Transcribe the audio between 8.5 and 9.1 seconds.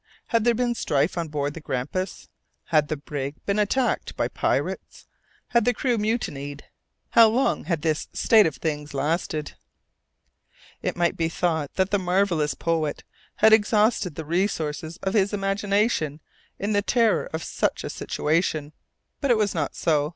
things